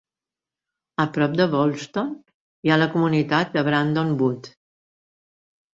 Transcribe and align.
A 1.03 1.05
prop 1.17 1.35
de 1.41 1.47
Wolston 1.51 2.09
hi 2.67 2.73
ha 2.77 2.81
la 2.85 2.91
comunitat 2.97 3.55
de 3.59 3.67
Brandon 3.71 4.15
Wood. 4.23 4.53